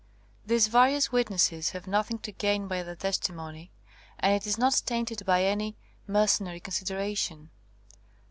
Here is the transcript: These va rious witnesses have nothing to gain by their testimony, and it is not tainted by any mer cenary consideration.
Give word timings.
These 0.43 0.65
va 0.65 0.87
rious 0.87 1.11
witnesses 1.11 1.69
have 1.77 1.85
nothing 1.85 2.17
to 2.25 2.31
gain 2.31 2.67
by 2.67 2.81
their 2.81 2.95
testimony, 2.95 3.71
and 4.17 4.33
it 4.33 4.47
is 4.47 4.57
not 4.57 4.81
tainted 4.83 5.23
by 5.27 5.43
any 5.43 5.77
mer 6.07 6.25
cenary 6.25 6.63
consideration. 6.63 7.51